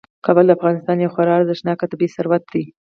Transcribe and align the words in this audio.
کابل 0.25 0.45
د 0.47 0.51
افغانستان 0.57 0.97
یو 0.99 1.13
خورا 1.13 1.33
ارزښتناک 1.37 1.79
طبعي 1.91 2.07
ثروت 2.15 2.43
دی. 2.53 2.63